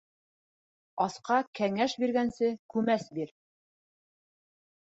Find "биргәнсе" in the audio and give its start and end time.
2.05-2.51